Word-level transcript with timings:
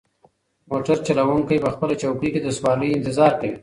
موټر 0.69 0.97
چلونکی 1.05 1.57
په 1.63 1.69
خپله 1.73 1.93
چوکۍ 2.01 2.29
کې 2.33 2.41
د 2.43 2.47
سوارلۍ 2.57 2.89
انتظار 2.93 3.31
کوي. 3.39 3.57